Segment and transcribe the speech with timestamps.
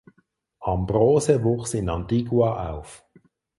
[0.63, 3.05] Ambrose wuchs in Antigua auf.